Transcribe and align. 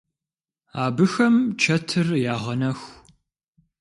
Абыхэм 0.83 1.35
чэтыр 1.61 2.07
ягъэнэху. 2.33 2.89